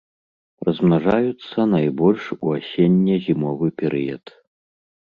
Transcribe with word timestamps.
Размнажаюцца 0.67 1.59
найбольш 1.75 2.23
у 2.43 2.47
асенне-зімовы 2.57 3.67
перыяд. 3.83 4.25